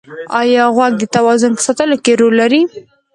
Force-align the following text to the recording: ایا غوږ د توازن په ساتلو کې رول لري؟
ایا 0.39 0.63
غوږ 0.75 0.91
د 0.99 1.03
توازن 1.15 1.51
په 1.57 1.61
ساتلو 1.67 1.95
کې 2.03 2.11
رول 2.19 2.33
لري؟ 2.41 2.61